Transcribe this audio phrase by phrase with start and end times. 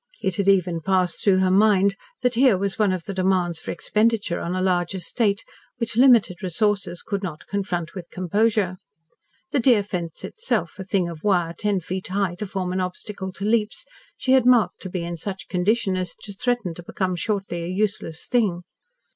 [0.19, 3.69] It had even passed through her mind that here was one of the demands for
[3.69, 5.45] expenditure on a large estate,
[5.77, 8.77] which limited resources could not confront with composure.
[9.51, 13.31] The deer fence itself, a thing of wire ten feet high, to form an obstacle
[13.33, 13.85] to leaps,
[14.17, 17.67] she had marked to be in such condition as to threaten to become shortly a
[17.67, 18.63] useless thing.